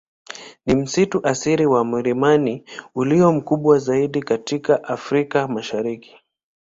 [0.65, 2.63] Ni msitu asili wa milimani
[2.95, 6.15] ulio mkubwa zaidi katika Afrika Mashariki.